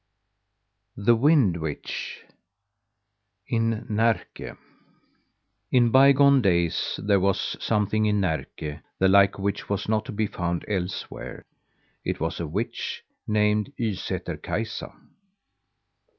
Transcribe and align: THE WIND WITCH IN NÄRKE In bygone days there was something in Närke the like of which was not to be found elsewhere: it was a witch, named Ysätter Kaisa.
THE 0.97 1.15
WIND 1.15 1.57
WITCH 1.57 2.23
IN 3.47 3.85
NÄRKE 3.87 4.57
In 5.71 5.91
bygone 5.91 6.41
days 6.41 6.99
there 7.03 7.19
was 7.19 7.55
something 7.63 8.07
in 8.07 8.19
Närke 8.19 8.81
the 8.97 9.07
like 9.07 9.37
of 9.37 9.43
which 9.43 9.69
was 9.69 9.87
not 9.87 10.05
to 10.05 10.11
be 10.11 10.25
found 10.25 10.65
elsewhere: 10.67 11.45
it 12.03 12.19
was 12.19 12.39
a 12.39 12.47
witch, 12.47 13.03
named 13.27 13.73
Ysätter 13.79 14.41
Kaisa. 14.41 14.91